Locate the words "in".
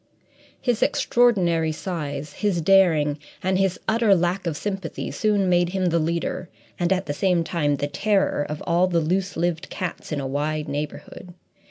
10.11-10.19